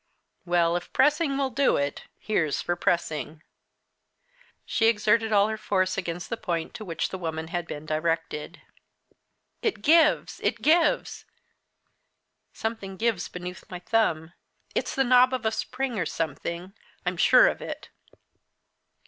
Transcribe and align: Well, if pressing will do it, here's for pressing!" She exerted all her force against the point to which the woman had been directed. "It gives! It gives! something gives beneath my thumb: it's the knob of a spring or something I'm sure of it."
Well, 0.47 0.75
if 0.75 0.91
pressing 0.93 1.37
will 1.37 1.51
do 1.51 1.77
it, 1.77 2.05
here's 2.17 2.59
for 2.59 2.75
pressing!" 2.75 3.43
She 4.65 4.87
exerted 4.87 5.31
all 5.31 5.47
her 5.49 5.57
force 5.57 5.95
against 5.95 6.31
the 6.31 6.37
point 6.37 6.73
to 6.73 6.83
which 6.83 7.09
the 7.09 7.19
woman 7.19 7.49
had 7.49 7.67
been 7.67 7.85
directed. 7.85 8.63
"It 9.61 9.83
gives! 9.83 10.39
It 10.39 10.63
gives! 10.63 11.25
something 12.51 12.97
gives 12.97 13.27
beneath 13.29 13.69
my 13.69 13.77
thumb: 13.77 14.33
it's 14.73 14.95
the 14.95 15.03
knob 15.03 15.35
of 15.35 15.45
a 15.45 15.51
spring 15.51 15.99
or 15.99 16.07
something 16.07 16.73
I'm 17.05 17.15
sure 17.15 17.45
of 17.47 17.61
it." 17.61 17.89